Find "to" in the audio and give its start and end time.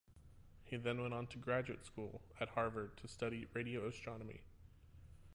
1.27-1.37, 2.97-3.07